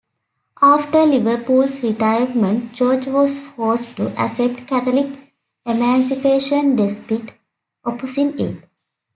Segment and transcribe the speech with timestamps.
[0.63, 7.35] After Liverpool's retirement, George was forced to accept Catholic emancipation despite
[7.85, 8.67] opposing it.